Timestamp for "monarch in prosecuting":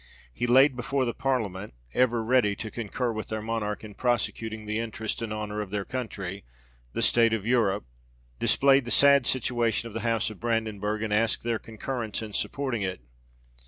3.39-4.65